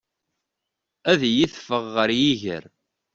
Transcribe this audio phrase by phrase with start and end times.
[1.11, 2.63] Ad iyi-teffeɣ ɣer yiger.